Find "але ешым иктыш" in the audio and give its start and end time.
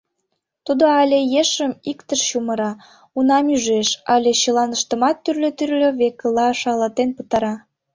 1.01-2.21